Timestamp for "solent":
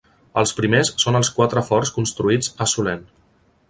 2.77-3.09